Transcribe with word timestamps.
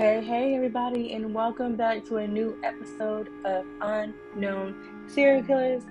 Hey, 0.00 0.24
hey, 0.24 0.54
everybody, 0.54 1.12
and 1.12 1.34
welcome 1.34 1.76
back 1.76 2.06
to 2.06 2.16
a 2.16 2.26
new 2.26 2.58
episode 2.64 3.28
of 3.44 3.66
Unknown 3.82 5.04
Serial 5.06 5.42
Killers. 5.42 5.82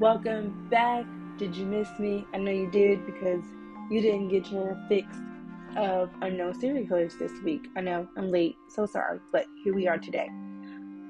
Welcome 0.00 0.66
back. 0.70 1.04
Did 1.36 1.54
you 1.54 1.66
miss 1.66 1.86
me? 1.98 2.26
I 2.32 2.38
know 2.38 2.50
you 2.50 2.70
did 2.70 3.04
because 3.04 3.44
you 3.90 4.00
didn't 4.00 4.30
get 4.30 4.50
your 4.50 4.74
fix 4.88 5.14
of 5.76 6.08
Unknown 6.22 6.58
Serial 6.58 6.86
Killers 6.86 7.16
this 7.18 7.32
week. 7.44 7.68
I 7.76 7.82
know 7.82 8.08
I'm 8.16 8.30
late, 8.30 8.56
so 8.70 8.86
sorry, 8.86 9.20
but 9.32 9.44
here 9.62 9.74
we 9.74 9.86
are 9.86 9.98
today. 9.98 10.30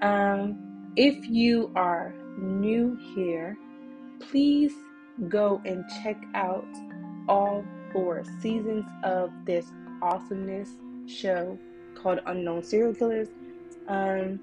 Um, 0.02 0.93
if 0.96 1.29
you 1.29 1.70
are 1.77 2.12
new 2.38 2.98
here, 3.14 3.56
please 4.18 4.72
go 5.29 5.62
and 5.64 5.84
check 6.02 6.20
out 6.34 6.67
all 7.29 7.64
four 7.93 8.25
seasons 8.40 8.84
of 9.04 9.31
this 9.45 9.70
awesomeness 10.03 10.70
show 11.06 11.56
called 11.98 12.20
Unknown 12.26 12.62
Serial 12.62 12.94
Killers. 12.94 13.29
Um, 13.88 14.40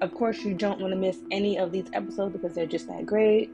of 0.00 0.14
course, 0.14 0.42
you 0.42 0.54
don't 0.54 0.80
want 0.80 0.92
to 0.92 0.98
miss 0.98 1.18
any 1.30 1.58
of 1.58 1.72
these 1.72 1.86
episodes 1.92 2.32
because 2.32 2.54
they're 2.54 2.66
just 2.66 2.88
that 2.88 3.06
great. 3.06 3.50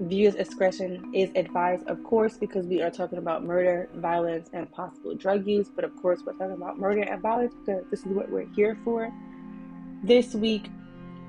Viewers' 0.00 0.34
discretion 0.34 1.10
is 1.14 1.30
advised, 1.34 1.86
of 1.88 2.02
course, 2.04 2.36
because 2.36 2.66
we 2.66 2.82
are 2.82 2.90
talking 2.90 3.18
about 3.18 3.44
murder, 3.44 3.88
violence, 3.94 4.50
and 4.52 4.70
possible 4.70 5.14
drug 5.14 5.46
use. 5.46 5.68
But 5.74 5.84
of 5.84 5.96
course, 5.96 6.20
we're 6.24 6.34
talking 6.34 6.52
about 6.52 6.78
murder 6.78 7.02
and 7.02 7.20
violence 7.22 7.54
because 7.64 7.84
this 7.90 8.00
is 8.00 8.06
what 8.06 8.30
we're 8.30 8.48
here 8.54 8.78
for. 8.84 9.12
This 10.02 10.34
week, 10.34 10.68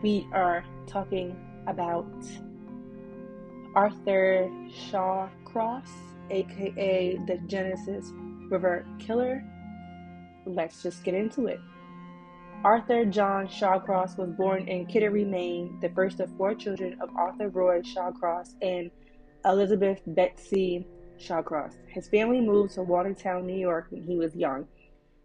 we 0.01 0.27
are 0.33 0.65
talking 0.85 1.35
about 1.65 2.05
Arthur 3.73 4.49
Shawcross, 4.69 5.89
aka 6.29 7.17
the 7.25 7.37
Genesee 7.47 8.01
River 8.49 8.85
Killer 8.99 9.43
let's 10.47 10.83
just 10.83 11.03
get 11.03 11.13
into 11.13 11.47
it. 11.47 11.59
Arthur 12.63 13.05
John 13.05 13.47
Shawcross 13.47 14.17
was 14.17 14.31
born 14.31 14.67
in 14.67 14.87
Kittery, 14.87 15.23
Maine, 15.23 15.77
the 15.79 15.89
first 15.89 16.19
of 16.19 16.35
four 16.37 16.55
children 16.55 16.97
of 17.01 17.15
Arthur 17.15 17.49
Roy 17.49 17.81
Shawcross 17.81 18.55
and 18.61 18.89
Elizabeth 19.45 20.01
Betsy 20.07 20.85
Shawcross. 21.19 21.75
His 21.87 22.07
family 22.07 22.41
moved 22.41 22.73
to 22.73 22.81
Watertown, 22.81 23.45
New 23.45 23.57
York 23.57 23.87
when 23.89 24.03
he 24.03 24.15
was 24.15 24.35
young. 24.35 24.67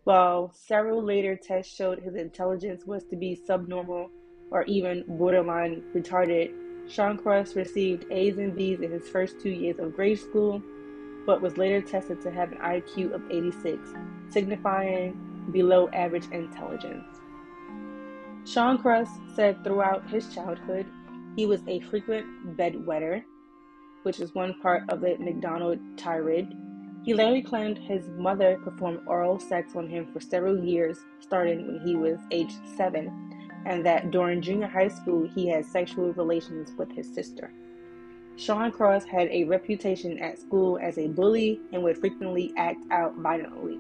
While 0.05 0.53
several 0.53 1.03
later 1.03 1.37
tests 1.37 1.75
showed 1.75 2.01
his 2.01 2.17
intelligence 2.17 2.85
was 2.85 3.05
to 3.05 3.17
be 3.17 3.35
subnormal 3.35 4.11
or 4.51 4.65
even 4.65 5.05
borderline 5.09 5.83
retarded, 5.95 6.53
Shawcross 6.87 7.57
received 7.57 8.07
A's 8.11 8.37
and 8.39 8.55
B's 8.55 8.81
in 8.81 8.91
his 8.91 9.09
first 9.09 9.41
two 9.41 9.51
years 9.51 9.79
of 9.79 9.97
grade 9.97 10.19
school 10.19 10.63
but 11.27 11.41
was 11.41 11.57
later 11.57 11.81
tested 11.81 12.21
to 12.23 12.31
have 12.31 12.53
an 12.53 12.59
IQ 12.59 13.13
of 13.15 13.23
86, 13.31 13.91
signifying 14.31 15.49
below 15.53 15.89
average 15.93 16.27
intelligence. 16.31 17.05
Shawcross 18.45 19.09
said 19.35 19.63
throughout 19.63 20.09
his 20.09 20.33
childhood 20.35 20.87
he 21.37 21.47
was 21.47 21.61
a 21.67 21.81
frequent 21.81 22.57
bedwetter, 22.57 23.23
which 24.03 24.21
is 24.21 24.35
one 24.35 24.55
part 24.61 24.83
of 24.89 25.01
the 25.01 25.17
Macdonald 25.19 25.79
triad. 25.97 26.53
He 27.05 27.15
later 27.15 27.47
claimed 27.49 27.79
his 27.79 28.09
mother 28.09 28.59
performed 28.63 29.01
oral 29.07 29.39
sex 29.39 29.75
on 29.75 29.89
him 29.89 30.07
for 30.13 30.21
several 30.21 30.63
years, 30.63 30.99
starting 31.21 31.67
when 31.67 31.87
he 31.87 31.97
was 31.97 32.19
age 32.31 32.53
seven, 32.77 33.31
and 33.65 33.87
that 33.87 34.11
during 34.11 34.43
junior 34.43 34.67
high 34.67 34.89
school 34.89 35.29
he 35.35 35.49
had 35.49 35.65
sexual 35.65 36.13
relations 36.13 36.73
with 36.77 36.91
his 36.93 37.13
sister. 37.13 37.53
Shawcross 38.37 39.05
had 39.05 39.29
a 39.29 39.45
reputation 39.45 40.19
at 40.19 40.39
school 40.39 40.79
as 40.79 40.99
a 40.99 41.09
bully 41.09 41.61
and 41.73 41.83
would 41.83 41.99
frequently 41.99 42.53
act 42.57 42.85
out 42.91 43.15
violently. 43.17 43.79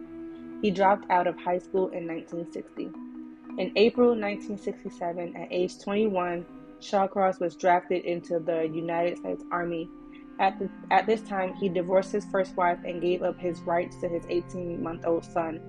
He 0.61 0.71
dropped 0.71 1.11
out 1.11 1.27
of 1.27 1.37
high 1.37 1.59
school 1.59 1.89
in 1.89 2.07
1960. 2.07 2.91
In 3.59 3.73
April 3.77 4.09
1967, 4.11 5.37
at 5.37 5.49
age 5.51 5.79
21, 5.81 6.47
Shawcross 6.81 7.41
was 7.41 7.57
drafted 7.57 8.05
into 8.05 8.39
the 8.39 8.63
United 8.63 9.19
States 9.19 9.45
Army. 9.51 9.89
At, 10.39 10.59
the, 10.59 10.71
at 10.91 11.07
this 11.07 11.21
time, 11.23 11.55
he 11.55 11.69
divorced 11.69 12.13
his 12.13 12.25
first 12.27 12.57
wife 12.57 12.79
and 12.85 13.01
gave 13.01 13.23
up 13.23 13.39
his 13.39 13.61
rights 13.61 13.97
to 14.01 14.09
his 14.09 14.25
18 14.29 14.83
month 14.83 15.07
old 15.07 15.25
son, 15.25 15.61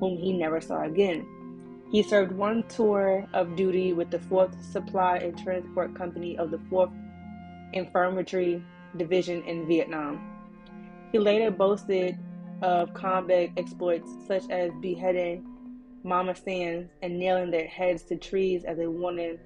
whom 0.00 0.16
he 0.16 0.32
never 0.32 0.60
saw 0.60 0.82
again. 0.84 1.26
He 1.90 2.02
served 2.02 2.32
one 2.32 2.64
tour 2.68 3.26
of 3.32 3.56
duty 3.56 3.92
with 3.92 4.10
the 4.10 4.18
4th 4.18 4.62
Supply 4.62 5.18
and 5.18 5.38
Transport 5.38 5.94
Company 5.94 6.36
of 6.36 6.50
the 6.50 6.58
4th 6.70 6.92
Infantry 7.72 8.62
Division 8.96 9.42
in 9.44 9.66
Vietnam. 9.66 10.20
He 11.12 11.18
later 11.18 11.50
boasted 11.50 12.18
of 12.62 12.92
combat 12.94 13.50
exploits 13.56 14.10
such 14.26 14.48
as 14.50 14.70
beheading 14.80 15.46
Mama 16.02 16.34
Sands 16.34 16.90
and 17.02 17.18
nailing 17.18 17.50
their 17.50 17.66
heads 17.66 18.02
to 18.04 18.16
trees 18.16 18.64
as 18.64 18.78
a 18.78 18.90
warning 18.90 19.38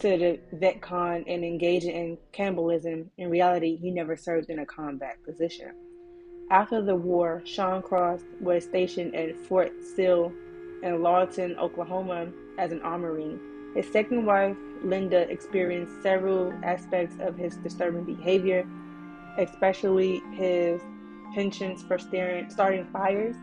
to 0.00 0.16
the 0.16 0.40
Viet 0.52 0.80
Cong 0.80 1.24
and 1.26 1.44
engaging 1.44 1.94
in 1.94 2.18
cannibalism. 2.32 3.10
In 3.18 3.30
reality, 3.30 3.76
he 3.76 3.90
never 3.90 4.16
served 4.16 4.50
in 4.50 4.60
a 4.60 4.66
combat 4.66 5.16
position. 5.24 5.72
After 6.50 6.80
the 6.80 6.94
war, 6.94 7.42
Sean 7.44 7.82
Shawcross 7.82 8.22
was 8.40 8.64
stationed 8.64 9.14
at 9.14 9.36
Fort 9.36 9.72
Sill 9.96 10.32
in 10.82 11.02
Lawton, 11.02 11.56
Oklahoma 11.58 12.28
as 12.58 12.72
an 12.72 12.80
armory. 12.82 13.36
His 13.74 13.90
second 13.92 14.24
wife, 14.24 14.56
Linda, 14.82 15.30
experienced 15.30 16.02
several 16.02 16.52
aspects 16.62 17.16
of 17.20 17.36
his 17.36 17.56
disturbing 17.56 18.04
behavior, 18.04 18.66
especially 19.36 20.22
his 20.32 20.80
penchant 21.34 21.80
for 21.80 21.98
staring, 21.98 22.50
starting 22.50 22.86
fires. 22.86 23.36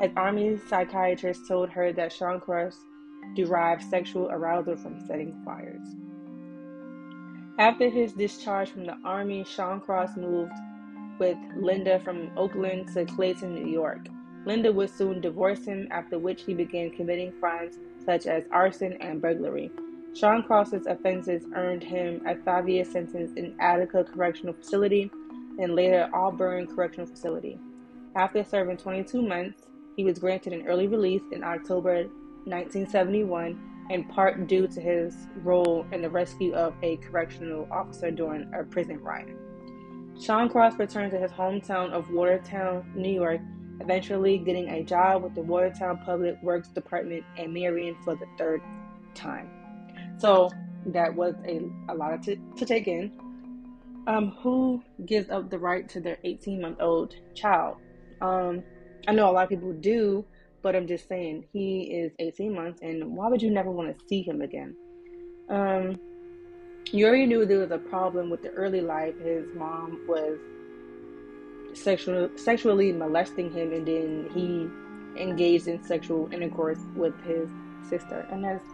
As 0.00 0.10
Army 0.16 0.58
psychiatrist 0.68 1.46
told 1.46 1.70
her 1.70 1.92
that 1.92 2.12
Shawcross 2.12 2.76
derived 3.34 3.82
sexual 3.82 4.28
arousal 4.30 4.76
from 4.76 5.04
setting 5.06 5.40
fires. 5.44 5.86
After 7.58 7.90
his 7.90 8.12
discharge 8.12 8.70
from 8.70 8.86
the 8.86 8.96
Army, 9.04 9.44
Sean 9.44 9.80
Shawcross 9.80 10.16
moved 10.16 10.52
with 11.18 11.36
Linda 11.56 11.98
from 12.00 12.30
Oakland 12.36 12.88
to 12.94 13.04
Clayton, 13.04 13.54
New 13.54 13.66
York. 13.66 14.06
Linda 14.46 14.72
would 14.72 14.90
soon 14.90 15.20
divorce 15.20 15.64
him, 15.64 15.88
after 15.90 16.18
which 16.18 16.42
he 16.42 16.54
began 16.54 16.90
committing 16.90 17.32
crimes 17.40 17.78
such 18.04 18.26
as 18.26 18.44
arson 18.50 18.94
and 19.00 19.20
burglary. 19.20 19.70
Sean 20.14 20.42
Cross's 20.42 20.86
offenses 20.86 21.44
earned 21.54 21.82
him 21.82 22.22
a 22.26 22.34
five 22.36 22.68
year 22.68 22.84
sentence 22.84 23.32
in 23.36 23.54
Attica 23.60 24.04
Correctional 24.04 24.54
Facility 24.54 25.10
and 25.58 25.74
later 25.74 26.08
Auburn 26.12 26.66
Correctional 26.66 27.06
Facility. 27.06 27.58
After 28.16 28.42
serving 28.42 28.78
22 28.78 29.22
months, 29.22 29.62
he 29.96 30.04
was 30.04 30.18
granted 30.18 30.52
an 30.52 30.66
early 30.66 30.86
release 30.86 31.22
in 31.32 31.44
October 31.44 32.04
1971, 32.44 33.86
in 33.90 34.04
part 34.04 34.46
due 34.46 34.66
to 34.66 34.80
his 34.80 35.14
role 35.42 35.86
in 35.92 36.02
the 36.02 36.10
rescue 36.10 36.54
of 36.54 36.74
a 36.82 36.96
correctional 36.98 37.68
officer 37.70 38.10
during 38.10 38.52
a 38.54 38.64
prison 38.64 39.00
riot. 39.00 39.36
Sean 40.20 40.48
Cross 40.48 40.78
returned 40.78 41.12
to 41.12 41.18
his 41.18 41.30
hometown 41.30 41.90
of 41.90 42.10
Watertown, 42.10 42.90
New 42.94 43.12
York, 43.12 43.40
eventually 43.80 44.38
getting 44.38 44.68
a 44.68 44.82
job 44.82 45.22
with 45.22 45.34
the 45.34 45.42
Watertown 45.42 45.98
Public 46.04 46.42
Works 46.42 46.68
Department 46.68 47.24
and 47.36 47.52
marrying 47.52 47.96
for 48.04 48.14
the 48.14 48.26
third 48.36 48.60
time. 49.14 49.48
So 50.18 50.50
that 50.86 51.14
was 51.14 51.34
a, 51.46 51.60
a 51.88 51.94
lot 51.94 52.22
to, 52.24 52.36
to 52.56 52.64
take 52.64 52.88
in. 52.88 53.12
Um, 54.06 54.30
who 54.40 54.82
gives 55.04 55.28
up 55.30 55.50
the 55.50 55.58
right 55.58 55.88
to 55.90 56.00
their 56.00 56.18
18 56.24 56.60
month 56.60 56.78
old 56.80 57.14
child? 57.34 57.76
Um, 58.20 58.62
I 59.06 59.12
know 59.12 59.30
a 59.30 59.32
lot 59.32 59.44
of 59.44 59.48
people 59.50 59.72
do, 59.72 60.24
but 60.62 60.74
I'm 60.74 60.86
just 60.86 61.08
saying 61.08 61.46
he 61.52 61.82
is 61.82 62.12
18 62.18 62.54
months, 62.54 62.80
and 62.82 63.16
why 63.16 63.28
would 63.28 63.42
you 63.42 63.50
never 63.50 63.70
want 63.70 63.96
to 63.96 64.06
see 64.06 64.22
him 64.22 64.40
again? 64.40 64.74
Um, 65.48 66.00
you 66.90 67.06
already 67.06 67.26
knew 67.26 67.44
there 67.44 67.58
was 67.58 67.70
a 67.70 67.78
problem 67.78 68.30
with 68.30 68.42
the 68.42 68.50
early 68.50 68.80
life. 68.80 69.14
His 69.20 69.44
mom 69.54 70.00
was 70.08 70.38
sexual, 71.74 72.30
sexually 72.36 72.92
molesting 72.92 73.50
him, 73.52 73.72
and 73.72 73.86
then 73.86 74.30
he 74.34 74.68
engaged 75.20 75.68
in 75.68 75.82
sexual 75.82 76.28
intercourse 76.32 76.78
with 76.94 77.14
his 77.24 77.48
sister, 77.88 78.26
and 78.30 78.44
that's 78.44 78.64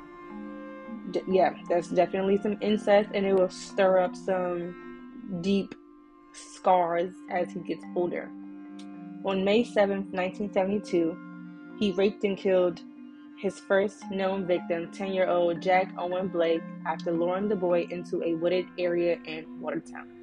yeah, 1.28 1.54
that's 1.68 1.88
definitely 1.88 2.38
some 2.38 2.56
incest, 2.60 3.10
and 3.14 3.26
it 3.26 3.34
will 3.34 3.50
stir 3.50 3.98
up 3.98 4.16
some 4.16 5.40
deep 5.40 5.74
scars 6.32 7.12
as 7.30 7.52
he 7.52 7.60
gets 7.60 7.84
older. 7.94 8.30
On 9.24 9.44
May 9.44 9.64
7th, 9.64 10.10
1972, 10.12 11.16
he 11.78 11.92
raped 11.92 12.24
and 12.24 12.36
killed 12.36 12.80
his 13.38 13.58
first 13.58 14.10
known 14.10 14.46
victim, 14.46 14.90
10 14.92 15.12
year 15.12 15.28
old 15.28 15.60
Jack 15.60 15.92
Owen 15.98 16.28
Blake, 16.28 16.62
after 16.86 17.12
luring 17.12 17.48
the 17.48 17.56
boy 17.56 17.86
into 17.90 18.22
a 18.22 18.34
wooded 18.34 18.66
area 18.78 19.18
in 19.24 19.60
Watertown. 19.60 20.13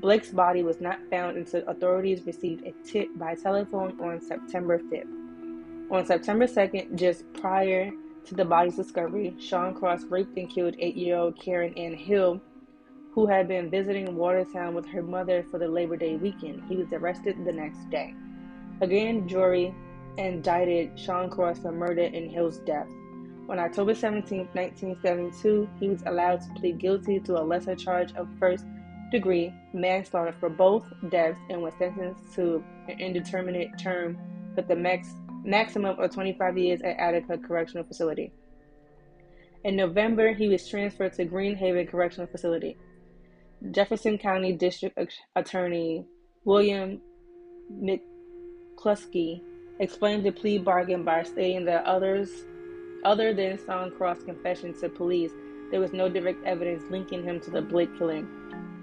Blake's 0.00 0.30
body 0.30 0.62
was 0.62 0.80
not 0.80 0.98
found 1.10 1.36
until 1.36 1.62
authorities 1.68 2.24
received 2.24 2.66
a 2.66 2.72
tip 2.84 3.08
by 3.16 3.34
telephone 3.34 4.00
on 4.00 4.18
September 4.18 4.78
5th. 4.78 5.90
On 5.90 6.06
September 6.06 6.46
2nd, 6.46 6.94
just 6.94 7.30
prior 7.34 7.90
to 8.24 8.34
the 8.34 8.44
body's 8.44 8.76
discovery, 8.76 9.36
Sean 9.38 9.74
Cross 9.74 10.04
raped 10.04 10.38
and 10.38 10.48
killed 10.48 10.74
eight 10.78 10.96
year 10.96 11.16
old 11.16 11.38
Karen 11.38 11.74
Ann 11.74 11.94
Hill, 11.94 12.40
who 13.12 13.26
had 13.26 13.46
been 13.46 13.68
visiting 13.68 14.16
Watertown 14.16 14.74
with 14.74 14.86
her 14.86 15.02
mother 15.02 15.44
for 15.50 15.58
the 15.58 15.68
Labor 15.68 15.96
Day 15.96 16.16
weekend. 16.16 16.62
He 16.66 16.76
was 16.76 16.90
arrested 16.92 17.44
the 17.44 17.52
next 17.52 17.90
day. 17.90 18.14
A 18.80 18.86
grand 18.86 19.28
jury 19.28 19.74
indicted 20.16 20.98
Sean 20.98 21.28
Cross 21.28 21.58
for 21.58 21.72
murder 21.72 22.04
in 22.04 22.30
Hill's 22.30 22.58
death. 22.60 22.88
On 23.50 23.58
October 23.58 23.94
17, 23.94 24.48
1972, 24.54 25.68
he 25.78 25.88
was 25.88 26.02
allowed 26.06 26.40
to 26.40 26.48
plead 26.54 26.78
guilty 26.78 27.20
to 27.20 27.38
a 27.38 27.42
lesser 27.42 27.74
charge 27.74 28.14
of 28.14 28.28
first 28.38 28.64
degree 29.10 29.52
manslaughter 29.72 30.34
for 30.38 30.48
both 30.48 30.84
deaths 31.10 31.38
and 31.48 31.62
was 31.62 31.74
sentenced 31.78 32.34
to 32.34 32.64
an 32.88 33.00
indeterminate 33.00 33.78
term 33.78 34.18
with 34.56 34.68
the 34.68 34.76
max, 34.76 35.14
maximum 35.44 35.98
of 35.98 36.10
25 36.12 36.58
years 36.58 36.80
at 36.82 36.98
Attica 36.98 37.38
Correctional 37.38 37.84
Facility. 37.84 38.32
In 39.64 39.76
November, 39.76 40.32
he 40.32 40.48
was 40.48 40.66
transferred 40.66 41.12
to 41.14 41.24
Green 41.24 41.54
Haven 41.54 41.86
Correctional 41.86 42.26
Facility. 42.26 42.76
Jefferson 43.72 44.16
County 44.16 44.52
District 44.52 45.12
Attorney 45.36 46.06
William 46.44 47.00
McCluskey 47.70 49.42
explained 49.78 50.24
the 50.24 50.30
plea 50.30 50.58
bargain 50.58 51.04
by 51.04 51.22
stating 51.22 51.66
that 51.66 51.84
others, 51.84 52.30
other 53.04 53.34
than 53.34 53.58
Sean 53.66 53.90
Cross' 53.90 54.22
confession 54.24 54.72
to 54.80 54.88
police, 54.88 55.32
there 55.70 55.80
was 55.80 55.92
no 55.92 56.08
direct 56.08 56.42
evidence 56.44 56.82
linking 56.90 57.22
him 57.22 57.38
to 57.40 57.50
the 57.50 57.62
Blake 57.62 57.96
killing. 57.98 58.26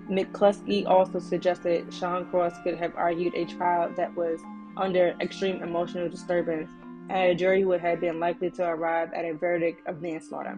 McCluskey 0.10 0.88
also 0.88 1.20
suggested 1.20 1.94
Sean 1.94 2.26
Cross 2.30 2.54
could 2.64 2.78
have 2.78 2.96
argued 2.96 3.36
a 3.36 3.46
trial 3.46 3.92
that 3.98 4.16
was 4.16 4.40
under 4.78 5.16
extreme 5.20 5.62
emotional 5.62 6.08
disturbance, 6.08 6.70
and 7.10 7.32
a 7.32 7.36
jury 7.36 7.66
would 7.66 7.82
have 7.82 8.00
been 8.00 8.20
likely 8.20 8.50
to 8.52 8.64
arrive 8.64 9.12
at 9.14 9.26
a 9.26 9.34
verdict 9.34 9.86
of 9.88 10.02
manslaughter. 10.02 10.58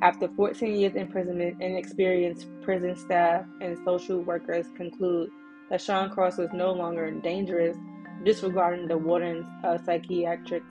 After 0.00 0.28
14 0.28 0.76
years 0.76 0.94
imprisonment, 0.94 1.60
inexperienced 1.60 2.46
prison 2.62 2.96
staff 2.96 3.44
and 3.60 3.76
social 3.84 4.20
workers 4.20 4.66
conclude 4.76 5.30
that 5.70 5.82
Sean 5.82 6.08
Cross 6.08 6.38
was 6.38 6.50
no 6.52 6.72
longer 6.72 7.10
dangerous, 7.10 7.76
disregarding 8.24 8.86
the 8.88 8.96
warden's 8.96 9.46
uh, 9.64 9.76
psychiatrists 9.84 10.68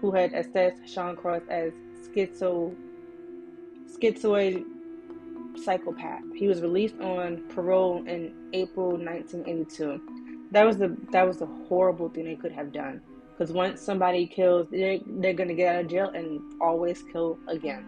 who 0.00 0.12
had 0.12 0.32
assessed 0.34 0.86
Sean 0.86 1.16
Cross 1.16 1.42
as 1.48 1.72
schizo, 2.04 2.76
schizoid 3.88 4.64
psychopath. 5.58 6.22
He 6.34 6.48
was 6.48 6.60
released 6.60 7.00
on 7.00 7.42
parole 7.48 8.04
in 8.06 8.32
April 8.52 8.90
1982. 8.90 10.48
That 10.52 10.64
was 10.64 10.78
the 10.78 10.96
that 11.12 11.26
was 11.26 11.40
a 11.42 11.46
horrible 11.68 12.08
thing 12.08 12.24
they 12.24 12.36
could 12.36 12.52
have 12.52 12.72
done. 12.72 13.00
Because 13.36 13.52
once 13.52 13.82
somebody 13.82 14.26
kills, 14.26 14.66
they're, 14.70 14.98
they're 15.06 15.34
gonna 15.34 15.54
get 15.54 15.74
out 15.74 15.84
of 15.84 15.90
jail 15.90 16.08
and 16.14 16.40
always 16.60 17.02
kill 17.12 17.38
again. 17.48 17.84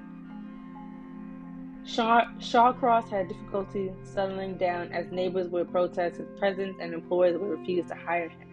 Shaw, 1.86 2.26
Shawcross 2.38 3.08
had 3.08 3.28
difficulty 3.28 3.90
settling 4.02 4.58
down 4.58 4.92
as 4.92 5.10
neighbors 5.10 5.48
would 5.48 5.70
protest 5.70 6.18
his 6.18 6.28
presence 6.38 6.76
and 6.82 6.92
employers 6.92 7.38
would 7.38 7.48
refuse 7.48 7.88
to 7.88 7.94
hire 7.94 8.28
him. 8.28 8.48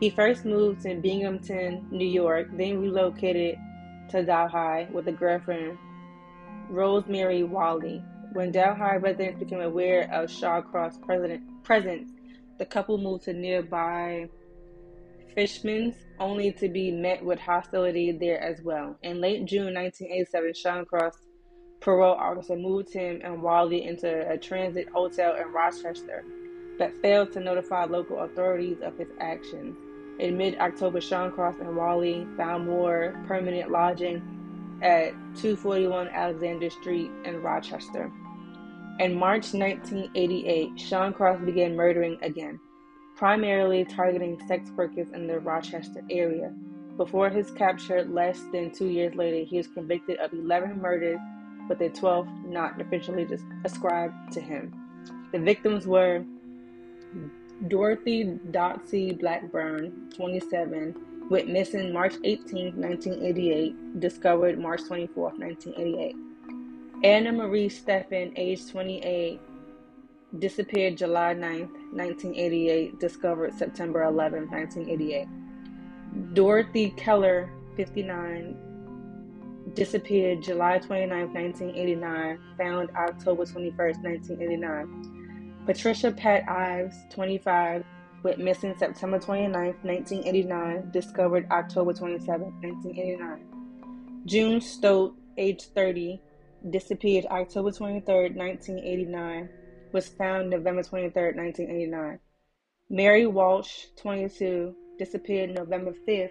He 0.00 0.10
first 0.10 0.44
moved 0.44 0.82
to 0.82 0.96
Binghamton, 0.96 1.86
New 1.92 2.08
York, 2.08 2.48
then 2.54 2.80
relocated 2.80 3.56
to 4.10 4.24
Delhi 4.24 4.88
with 4.90 5.06
a 5.06 5.12
girlfriend, 5.12 5.78
Rose 6.68 7.04
Marie 7.06 7.44
Walley. 7.44 8.02
When 8.32 8.50
Delhi 8.50 8.98
residents 8.98 9.38
became 9.38 9.60
aware 9.60 10.10
of 10.10 10.30
Shawcross' 10.30 10.98
presence, 11.64 12.10
the 12.58 12.64
couple 12.64 12.96
moved 12.96 13.24
to 13.24 13.34
nearby 13.34 14.30
Fleischmanns, 15.36 15.96
only 16.18 16.50
to 16.52 16.70
be 16.70 16.90
met 16.90 17.22
with 17.22 17.38
hostility 17.38 18.10
there 18.10 18.40
as 18.40 18.62
well. 18.62 18.96
In 19.02 19.20
late 19.20 19.44
June 19.44 19.74
1987, 19.74 20.54
Shawcross 20.54 21.12
parole 21.80 22.14
officer 22.14 22.56
moved 22.56 22.90
him 22.94 23.20
and 23.22 23.42
Walley 23.42 23.84
into 23.84 24.26
a 24.30 24.38
transit 24.38 24.88
hotel 24.88 25.36
in 25.36 25.52
Rochester, 25.52 26.24
but 26.78 26.94
failed 27.02 27.32
to 27.32 27.40
notify 27.40 27.84
local 27.84 28.20
authorities 28.20 28.78
of 28.80 28.96
his 28.96 29.08
actions. 29.20 29.76
In 30.18 30.38
mid 30.38 30.58
October, 30.58 31.02
Sean 31.02 31.32
Cross 31.32 31.56
and 31.60 31.76
Walley 31.76 32.26
found 32.38 32.66
more 32.66 33.14
permanent 33.26 33.70
lodging 33.70 34.22
at 34.80 35.10
241 35.36 36.08
Alexander 36.08 36.70
Street 36.70 37.10
in 37.24 37.42
Rochester. 37.42 38.10
In 39.02 39.16
March 39.16 39.52
1988, 39.52 40.78
Sean 40.78 41.12
Cross 41.12 41.40
began 41.44 41.74
murdering 41.74 42.18
again, 42.22 42.60
primarily 43.16 43.84
targeting 43.84 44.40
sex 44.46 44.70
workers 44.76 45.08
in 45.12 45.26
the 45.26 45.40
Rochester 45.40 46.04
area. 46.08 46.52
Before 46.96 47.28
his 47.28 47.50
capture 47.50 48.04
less 48.04 48.40
than 48.52 48.70
two 48.70 48.86
years 48.86 49.16
later, 49.16 49.44
he 49.44 49.56
was 49.56 49.66
convicted 49.66 50.18
of 50.18 50.32
11 50.32 50.80
murders 50.80 51.18
with 51.68 51.80
the 51.80 51.90
12th 51.90 52.46
not 52.46 52.80
officially 52.80 53.26
ascribed 53.64 54.32
to 54.34 54.40
him. 54.40 54.72
The 55.32 55.40
victims 55.40 55.84
were 55.84 56.24
Dorothy 57.66 58.38
Dotsy 58.52 59.18
Blackburn, 59.18 60.12
27, 60.14 60.94
went 61.28 61.48
missing 61.48 61.92
March 61.92 62.14
18, 62.22 62.80
1988, 62.80 63.98
discovered 63.98 64.60
March 64.60 64.84
24, 64.84 65.24
1988. 65.38 66.14
Anna 67.04 67.32
Marie 67.32 67.68
Steffen, 67.68 68.32
age 68.36 68.70
28, 68.70 69.40
disappeared 70.38 70.96
July 70.96 71.32
9, 71.32 71.60
1988, 71.92 73.00
discovered 73.00 73.52
September 73.54 74.04
11, 74.04 74.48
1988. 74.48 75.26
Dorothy 76.34 76.90
Keller, 76.90 77.50
59, 77.76 78.56
disappeared 79.74 80.42
July 80.44 80.78
29, 80.78 81.32
1989, 81.32 82.38
found 82.56 82.88
October 82.90 83.46
21, 83.46 83.76
1989. 83.76 85.62
Patricia 85.66 86.12
Pat 86.12 86.48
Ives, 86.48 86.94
25, 87.10 87.84
went 88.22 88.38
missing 88.38 88.76
September 88.78 89.18
29, 89.18 89.52
1989, 89.82 90.90
discovered 90.92 91.50
October 91.50 91.92
27, 91.92 92.42
1989. 92.60 94.22
June 94.24 94.60
Stotts, 94.60 95.16
age 95.36 95.64
30, 95.74 96.20
disappeared 96.70 97.26
October 97.26 97.70
23, 97.72 98.30
1989, 98.30 99.48
was 99.92 100.08
found 100.08 100.50
November 100.50 100.82
23, 100.82 101.32
1989. 101.32 102.18
Mary 102.90 103.26
Walsh, 103.26 103.86
22, 103.96 104.74
disappeared 104.98 105.50
November 105.50 105.92
5, 105.92 106.30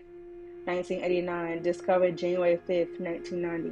1989, 0.65 1.61
discovered 1.63 2.17
January 2.17 2.57
5, 2.57 2.67
1990. 2.99 3.71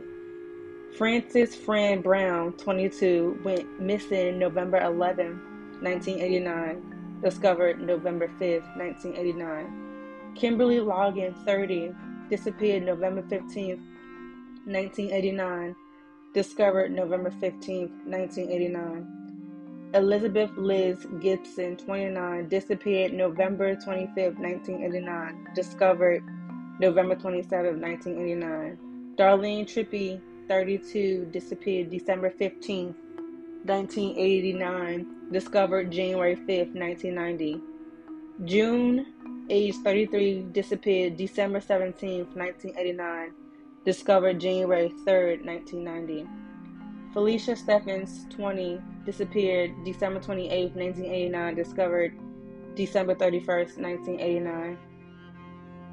Frances 0.98 1.56
Fran 1.56 2.02
Brown, 2.02 2.54
22, 2.54 3.42
went 3.44 3.80
missing 3.80 4.40
November 4.40 4.80
11, 4.82 5.40
1989, 5.82 7.20
discovered 7.22 7.80
November 7.80 8.28
5, 8.28 8.40
1989. 8.76 10.34
Kimberly 10.36 10.80
Logan, 10.80 11.36
30, 11.46 11.92
disappeared 12.30 12.84
November 12.84 13.22
15, 13.30 13.78
1989, 14.66 15.76
discovered 16.34 16.92
November 16.92 17.32
15, 17.32 17.90
1989. 18.06 19.16
Elizabeth 19.96 20.52
Liz 20.56 21.08
Gibson, 21.20 21.76
29, 21.76 22.48
disappeared 22.48 23.14
November 23.14 23.76
25, 23.76 24.38
1989, 24.38 25.48
discovered 25.56 26.24
November 26.80 27.16
27, 27.16 27.82
1989. 27.82 28.78
Darlene 29.16 29.66
Trippi, 29.66 30.22
32, 30.48 31.26
disappeared 31.32 31.90
December 31.90 32.30
15, 32.30 32.94
1989. 33.66 35.32
Discovered 35.32 35.92
January 35.92 36.36
5, 36.36 36.48
1990. 36.48 37.62
June, 38.46 39.06
age 39.50 39.76
33, 39.84 40.44
disappeared 40.52 41.18
December 41.18 41.60
17, 41.60 42.28
1989. 42.36 43.32
Discovered 43.86 44.40
January 44.40 44.90
3, 44.90 45.40
1990. 45.44 46.28
Felicia 47.14 47.56
Stephens, 47.56 48.28
20, 48.30 48.80
disappeared 49.06 49.72
December 49.86 50.20
28, 50.20 50.76
1989. 50.76 51.56
Discovered 51.56 52.14
December 52.76 53.16
31, 53.16 53.58
1989. 53.78 54.78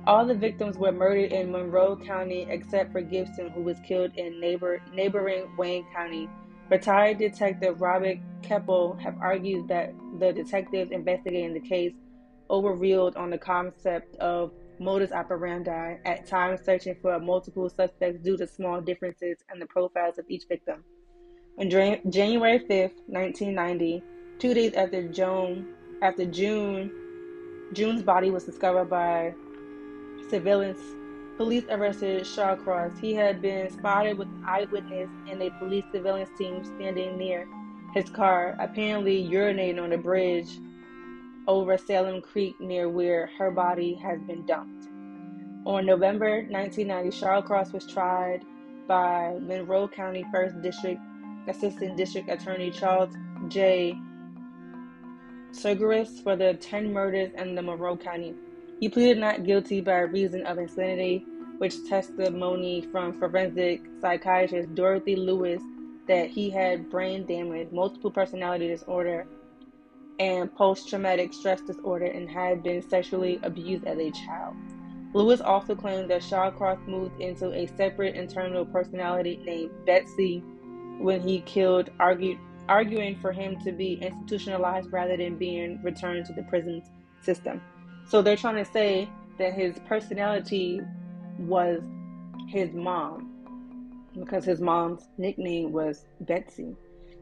All 0.06 0.26
the 0.26 0.34
victims 0.34 0.76
were 0.76 0.92
murdered 0.92 1.32
in 1.32 1.50
Monroe 1.50 1.96
County 1.96 2.46
except 2.50 2.92
for 2.92 3.00
Gibson, 3.00 3.50
who 3.50 3.62
was 3.62 3.78
killed 3.80 4.12
in 4.16 4.40
neighbor, 4.40 4.82
neighboring 4.92 5.48
Wayne 5.56 5.86
County. 5.92 6.28
Retired 6.70 7.18
Detective 7.18 7.80
Robert 7.80 8.18
Keppel 8.42 8.96
have 8.96 9.16
argued 9.20 9.68
that 9.68 9.94
the 10.18 10.32
detectives 10.32 10.90
investigating 10.90 11.54
the 11.54 11.60
case 11.60 11.92
overreeled 12.50 13.16
on 13.16 13.30
the 13.30 13.38
concept 13.38 14.16
of 14.16 14.52
modus 14.78 15.12
operandi, 15.12 15.96
at 16.04 16.26
times 16.26 16.60
searching 16.64 16.96
for 17.00 17.18
multiple 17.20 17.68
suspects 17.68 18.20
due 18.22 18.36
to 18.36 18.46
small 18.46 18.80
differences 18.80 19.38
in 19.52 19.58
the 19.58 19.66
profiles 19.66 20.18
of 20.18 20.24
each 20.28 20.44
victim. 20.48 20.84
On 21.58 21.70
January 21.70 22.58
5, 22.58 22.68
1990, 23.06 24.02
two 24.38 24.54
days 24.54 24.74
after 24.74 25.08
Joan, 25.08 25.66
after 26.02 26.26
June, 26.26 26.90
June's 27.72 28.02
body 28.02 28.30
was 28.30 28.44
discovered 28.44 28.90
by 28.90 29.34
surveillance, 30.28 30.80
police 31.36 31.64
arrested 31.70 32.22
Shawcross. 32.24 32.98
He 33.00 33.14
had 33.14 33.40
been 33.40 33.70
spotted 33.70 34.18
with 34.18 34.28
an 34.28 34.44
eyewitness 34.46 35.08
and 35.30 35.42
a 35.42 35.50
police 35.58 35.84
surveillance 35.92 36.30
team 36.36 36.62
standing 36.64 37.16
near 37.16 37.48
his 37.94 38.10
car, 38.10 38.56
apparently 38.58 39.26
urinating 39.26 39.82
on 39.82 39.92
a 39.92 39.98
bridge 39.98 40.58
over 41.46 41.78
Salmon 41.78 42.20
Creek 42.20 42.60
near 42.60 42.88
where 42.88 43.30
her 43.38 43.50
body 43.50 43.94
has 43.94 44.20
been 44.22 44.44
dumped. 44.46 44.88
On 45.64 45.84
November 45.84 46.42
1990, 46.48 47.18
Charles 47.18 47.44
Cross 47.44 47.72
was 47.72 47.86
tried 47.86 48.44
by 48.86 49.36
Monroe 49.40 49.88
County 49.88 50.24
First 50.32 50.60
District 50.62 51.00
Assistant 51.48 51.96
District 51.96 52.28
Attorney 52.28 52.70
Charles 52.70 53.14
J. 53.48 53.98
Segrest 55.52 56.22
for 56.22 56.36
the 56.36 56.54
10 56.54 56.92
murders 56.92 57.32
in 57.36 57.54
the 57.54 57.62
Monroe 57.62 57.96
County. 57.96 58.34
He 58.78 58.88
pleaded 58.88 59.18
not 59.18 59.44
guilty 59.44 59.80
by 59.80 60.00
reason 60.00 60.44
of 60.46 60.58
insanity, 60.58 61.24
which 61.58 61.84
testimony 61.88 62.82
from 62.92 63.18
forensic 63.18 63.82
psychiatrist 64.00 64.74
Dorothy 64.74 65.16
Lewis 65.16 65.62
that 66.06 66.28
he 66.28 66.50
had 66.50 66.90
brain 66.90 67.24
damage, 67.26 67.72
multiple 67.72 68.10
personality 68.10 68.68
disorder, 68.68 69.26
and 70.18 70.54
post 70.54 70.88
traumatic 70.88 71.32
stress 71.32 71.60
disorder 71.60 72.06
and 72.06 72.28
had 72.28 72.62
been 72.62 72.82
sexually 72.88 73.38
abused 73.42 73.84
as 73.84 73.98
a 73.98 74.10
child. 74.10 74.54
Lewis 75.12 75.40
also 75.40 75.74
claimed 75.74 76.10
that 76.10 76.22
Shawcross 76.22 76.86
moved 76.86 77.20
into 77.20 77.52
a 77.52 77.66
separate 77.76 78.14
internal 78.14 78.66
personality 78.66 79.40
named 79.44 79.70
Betsy 79.86 80.42
when 80.98 81.20
he 81.20 81.40
killed, 81.40 81.90
argued, 81.98 82.38
arguing 82.68 83.16
for 83.16 83.32
him 83.32 83.58
to 83.60 83.72
be 83.72 83.94
institutionalized 83.94 84.92
rather 84.92 85.16
than 85.16 85.36
being 85.36 85.80
returned 85.82 86.26
to 86.26 86.32
the 86.32 86.42
prison 86.44 86.82
system. 87.22 87.62
So 88.08 88.22
they're 88.22 88.36
trying 88.36 88.62
to 88.62 88.70
say 88.70 89.08
that 89.38 89.54
his 89.54 89.78
personality 89.86 90.80
was 91.38 91.82
his 92.48 92.72
mom 92.72 93.32
because 94.18 94.44
his 94.44 94.60
mom's 94.60 95.08
nickname 95.18 95.72
was 95.72 96.06
Betsy. 96.20 96.74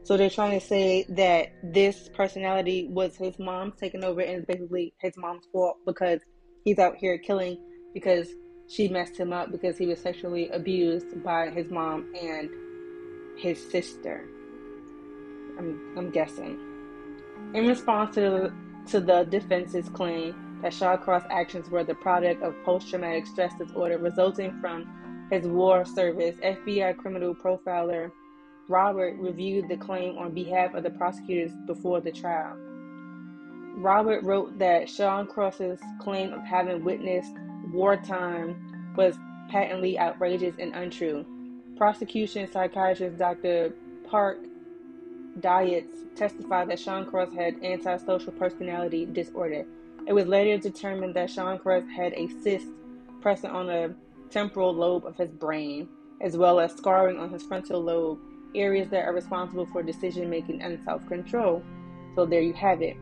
So 0.05 0.17
they're 0.17 0.29
trying 0.29 0.59
to 0.59 0.63
say 0.63 1.03
that 1.09 1.47
this 1.63 2.09
personality 2.09 2.87
was 2.91 3.15
his 3.15 3.39
mom's 3.39 3.73
taking 3.79 4.03
over 4.03 4.21
and 4.21 4.37
it's 4.37 4.45
basically 4.45 4.93
his 4.99 5.17
mom's 5.17 5.47
fault 5.51 5.77
because 5.83 6.19
he's 6.63 6.77
out 6.77 6.95
here 6.95 7.17
killing 7.17 7.57
because 7.91 8.29
she 8.67 8.87
messed 8.87 9.17
him 9.17 9.33
up 9.33 9.51
because 9.51 9.79
he 9.79 9.87
was 9.87 9.99
sexually 9.99 10.47
abused 10.49 11.23
by 11.23 11.49
his 11.49 11.71
mom 11.71 12.13
and 12.21 12.51
his 13.35 13.59
sister. 13.71 14.25
I'm, 15.57 15.95
I'm 15.97 16.11
guessing. 16.11 16.59
In 17.55 17.65
response 17.65 18.13
to 18.13 18.21
the, 18.21 18.53
to 18.91 18.99
the 18.99 19.23
defense's 19.23 19.89
claim 19.89 20.59
that 20.61 20.71
Shawcross' 20.71 21.25
actions 21.31 21.71
were 21.71 21.83
the 21.83 21.95
product 21.95 22.43
of 22.43 22.53
post 22.63 22.91
traumatic 22.91 23.25
stress 23.25 23.55
disorder 23.57 23.97
resulting 23.97 24.59
from 24.61 25.27
his 25.31 25.47
war 25.47 25.83
service, 25.83 26.35
FBI 26.43 26.95
criminal 26.95 27.33
profiler 27.33 28.11
Robert 28.67 29.15
reviewed 29.17 29.69
the 29.69 29.77
claim 29.77 30.17
on 30.17 30.33
behalf 30.33 30.73
of 30.73 30.83
the 30.83 30.89
prosecutors 30.89 31.51
before 31.67 32.01
the 32.01 32.11
trial. 32.11 32.57
Robert 33.77 34.23
wrote 34.23 34.57
that 34.57 34.89
Sean 34.89 35.27
Cross's 35.27 35.79
claim 35.99 36.33
of 36.33 36.41
having 36.43 36.83
witnessed 36.83 37.33
wartime 37.71 38.93
was 38.95 39.17
patently 39.49 39.99
outrageous 39.99 40.55
and 40.57 40.73
untrue. 40.73 41.25
Prosecution 41.77 42.49
psychiatrist 42.51 43.17
Dr. 43.17 43.73
Park 44.07 44.39
Dietz 45.41 46.05
testified 46.15 46.69
that 46.69 46.79
Sean 46.79 47.05
Cross 47.05 47.33
had 47.33 47.61
antisocial 47.63 48.31
personality 48.31 49.05
disorder. 49.05 49.65
It 50.07 50.13
was 50.13 50.25
later 50.25 50.57
determined 50.57 51.15
that 51.15 51.29
Sean 51.29 51.59
Cross 51.59 51.83
had 51.93 52.13
a 52.13 52.29
cyst 52.41 52.67
present 53.21 53.53
on 53.53 53.67
the 53.67 53.93
temporal 54.29 54.73
lobe 54.73 55.05
of 55.05 55.17
his 55.17 55.31
brain, 55.31 55.89
as 56.21 56.37
well 56.37 56.59
as 56.59 56.71
scarring 56.71 57.19
on 57.19 57.29
his 57.29 57.43
frontal 57.43 57.81
lobe, 57.81 58.19
areas 58.55 58.89
that 58.89 59.05
are 59.05 59.13
responsible 59.13 59.65
for 59.65 59.83
decision 59.83 60.29
making 60.29 60.61
and 60.61 60.79
self 60.83 61.05
control. 61.07 61.63
So 62.15 62.25
there 62.25 62.41
you 62.41 62.53
have 62.53 62.81
it. 62.81 62.97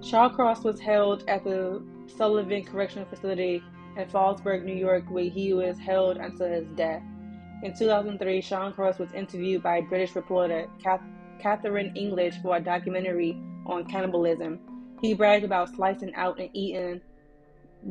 Shawcross 0.00 0.64
was 0.64 0.80
held 0.80 1.28
at 1.28 1.44
the 1.44 1.82
Sullivan 2.06 2.64
Correctional 2.64 3.08
Facility 3.08 3.62
in 3.96 4.08
Fallsburg, 4.08 4.64
New 4.64 4.74
York, 4.74 5.04
where 5.10 5.24
he 5.24 5.52
was 5.52 5.78
held 5.78 6.16
until 6.16 6.48
his 6.48 6.66
death. 6.76 7.02
In 7.62 7.76
2003, 7.76 8.40
Sean 8.40 8.72
Shawcross 8.72 8.98
was 8.98 9.12
interviewed 9.12 9.62
by 9.62 9.80
British 9.80 10.14
reporter 10.14 10.68
Catherine 11.40 11.96
English 11.96 12.36
for 12.40 12.56
a 12.56 12.60
documentary 12.60 13.40
on 13.66 13.84
cannibalism. 13.84 14.60
He 15.00 15.14
bragged 15.14 15.44
about 15.44 15.74
slicing 15.74 16.14
out 16.14 16.38
and 16.38 16.50
eating 16.52 17.00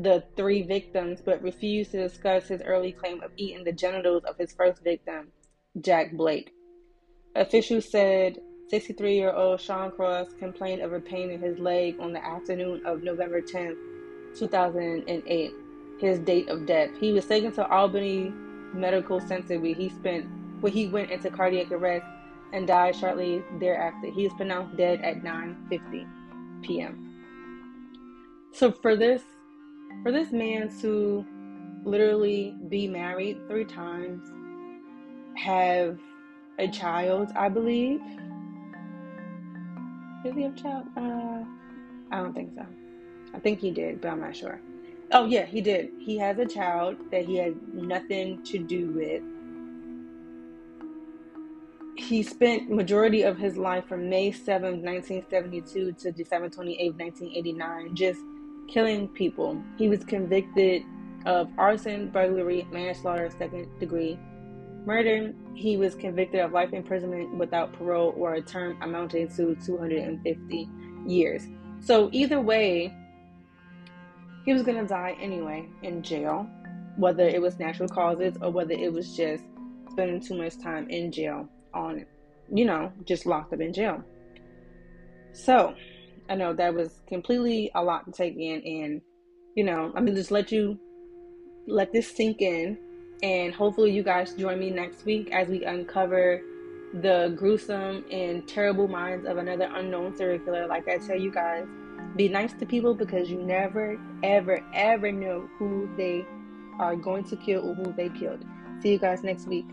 the 0.02 0.24
three 0.36 0.64
victims, 0.64 1.22
but 1.24 1.42
refused 1.42 1.92
to 1.92 1.98
discuss 1.98 2.48
his 2.48 2.62
early 2.62 2.92
claim 2.92 3.22
of 3.22 3.32
eating 3.38 3.64
the 3.64 3.72
genitals 3.72 4.24
of 4.26 4.38
his 4.38 4.54
first 4.54 4.84
victim, 4.84 5.32
Jack 5.82 6.14
Blake. 6.14 6.52
Officials 7.36 7.90
said 7.90 8.40
63 8.70 9.16
year 9.16 9.32
old 9.32 9.62
Sean 9.62 9.92
Cross 9.92 10.34
complained 10.40 10.82
of 10.82 10.94
a 10.94 11.00
pain 11.00 11.30
in 11.30 11.42
his 11.42 11.60
leg 11.60 11.98
on 12.00 12.14
the 12.14 12.26
afternoon 12.26 12.86
of 12.86 13.04
November 13.04 13.42
10, 13.42 13.76
2008, 14.36 15.52
his 16.00 16.20
date 16.20 16.50
of 16.50 16.66
death. 16.66 16.90
He 17.00 17.12
was 17.12 17.26
taken 17.26 17.52
to 17.54 17.68
Albany 17.68 18.34
Medical 18.74 19.20
Center 19.20 19.60
where 19.60 19.74
he 19.74 19.90
spent 19.90 20.26
where 20.60 20.72
he 20.72 20.88
went 20.88 21.12
into 21.12 21.30
cardiac 21.30 21.72
arrest 21.72 22.06
and 22.54 22.68
died 22.68 22.96
shortly 22.96 23.44
thereafter. 23.60 24.10
He 24.12 24.24
was 24.24 24.34
pronounced 24.34 24.76
dead 24.78 25.02
at 25.02 25.22
9:50 25.22 26.08
p.m. 26.64 27.04
So 28.52 28.72
for 28.72 28.96
this 28.96 29.22
for 30.04 30.12
this 30.12 30.32
man 30.32 30.70
to 30.82 31.26
literally 31.84 32.56
be 32.68 32.88
married 32.88 33.48
three 33.48 33.66
times, 33.66 34.30
have 35.38 35.98
a 36.60 36.68
child, 36.68 37.32
I 37.36 37.50
believe. 37.50 38.02
Did 40.24 40.36
he 40.36 40.44
have 40.44 40.54
a 40.54 40.60
child? 40.60 40.86
Uh, 40.98 41.44
I 42.12 42.22
don't 42.22 42.34
think 42.34 42.54
so. 42.56 42.66
I 43.34 43.40
think 43.40 43.60
he 43.60 43.72
did, 43.72 44.02
but 44.02 44.10
I'm 44.10 44.22
not 44.22 44.36
sure. 44.36 44.60
Oh 45.12 45.26
yeah, 45.26 45.46
he 45.46 45.62
did. 45.62 45.92
He 46.00 46.18
has 46.18 46.38
a 46.40 46.46
child 46.46 46.98
that 47.12 47.26
he 47.26 47.38
had 47.38 47.56
nothing 47.74 48.44
to 48.46 48.58
do 48.58 48.90
with. 48.90 49.22
He 51.96 52.24
spent 52.24 52.70
majority 52.70 53.24
of 53.24 53.38
his 53.38 53.58
life 53.58 53.88
from 53.88 54.10
May 54.10 54.32
7, 54.32 54.84
1972 54.84 55.94
to 55.94 56.12
December 56.12 56.50
28, 56.50 56.96
1989 56.96 57.96
just 57.96 58.20
killing 58.68 59.08
people. 59.08 59.62
He 59.78 59.88
was 59.88 60.04
convicted 60.04 60.84
of 61.26 61.50
arson, 61.58 62.10
burglary, 62.10 62.68
manslaughter, 62.72 63.30
second 63.38 63.68
degree 63.80 64.20
murder. 64.88 65.34
He 65.54 65.78
was 65.78 65.94
convicted 65.94 66.40
of 66.40 66.54
life 66.54 66.74
imprisonment 66.74 67.36
without 67.36 67.74
parole 67.74 68.14
or 68.18 68.36
a 68.36 68.42
term 68.42 68.82
amounting 68.82 69.28
to 69.36 69.56
250 69.56 70.70
years. 71.06 71.44
So, 71.82 72.10
either 72.12 72.42
way, 72.42 72.92
he 74.46 74.54
was 74.54 74.64
going 74.64 74.78
to 74.78 74.88
die 74.88 75.16
anyway 75.22 75.68
in 75.84 76.02
jail, 76.02 76.50
whether 76.96 77.28
it 77.28 77.42
was 77.42 77.60
natural 77.60 77.90
causes 77.90 78.38
or 78.42 78.50
whether 78.50 78.72
it 78.72 78.92
was 78.92 79.16
just 79.16 79.44
spending 79.92 80.22
too 80.22 80.38
much 80.38 80.58
time 80.60 80.90
in 80.90 81.12
jail 81.12 81.48
on, 81.74 82.06
you 82.52 82.66
know, 82.66 82.92
just 83.04 83.26
locked 83.26 83.54
up 83.54 83.60
in 83.60 83.74
jail. 83.74 84.02
So, 85.34 85.76
I 86.30 86.36
know 86.36 86.54
that 86.54 86.74
was 86.74 87.02
completely 87.08 87.72
a 87.76 87.84
lot 87.84 88.06
to 88.06 88.12
take 88.12 88.36
in, 88.38 88.62
and 88.66 89.02
you 89.56 89.64
know, 89.64 89.92
I'm 89.96 90.06
gonna 90.06 90.16
just 90.16 90.32
let 90.32 90.52
you 90.52 90.80
let 91.68 91.92
this 91.92 92.16
sink 92.16 92.42
in, 92.42 92.78
and 93.24 93.54
hopefully, 93.54 93.92
you 93.92 94.04
guys 94.04 94.34
join 94.34 94.60
me 94.60 94.70
next 94.70 95.06
week 95.06 95.32
as 95.32 95.48
we 95.48 95.64
uncover 95.64 96.42
the 96.94 97.34
gruesome 97.36 98.06
and 98.12 98.48
terrible 98.48 98.88
minds 98.88 99.26
of 99.26 99.38
another 99.38 99.70
unknown 99.74 100.16
serial 100.16 100.40
killer. 100.40 100.68
Like 100.68 100.88
I 100.88 100.98
tell 100.98 101.18
you 101.18 101.32
guys, 101.32 101.66
be 102.16 102.30
nice 102.30 102.54
to 102.54 102.66
people 102.66 102.94
because 102.94 103.30
you 103.30 103.42
never, 103.42 104.00
ever, 104.24 104.64
ever 104.74 105.12
know 105.12 105.50
who 105.58 105.90
they 105.98 106.26
are 106.80 106.96
going 106.96 107.24
to 107.26 107.36
kill 107.36 107.68
or 107.70 107.76
who 107.76 107.92
they 107.94 108.10
killed. 108.10 108.44
See 108.82 108.92
you 108.92 109.00
guys 109.00 109.24
next 109.24 109.48
week. 109.48 109.66